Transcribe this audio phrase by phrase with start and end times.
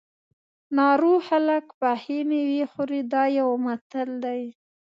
[0.77, 4.43] ناروغ خلک پخې مېوې خوري دا یو متل دی.